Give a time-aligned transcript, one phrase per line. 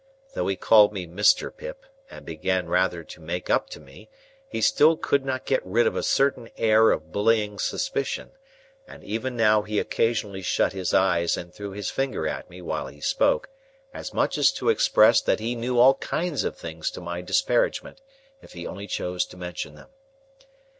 [0.33, 1.55] Though he called me Mr.
[1.55, 4.09] Pip, and began rather to make up to me,
[4.49, 8.31] he still could not get rid of a certain air of bullying suspicion;
[8.87, 12.87] and even now he occasionally shut his eyes and threw his finger at me while
[12.87, 13.49] he spoke,
[13.93, 18.01] as much as to express that he knew all kinds of things to my disparagement,
[18.41, 19.89] if he only chose to mention them.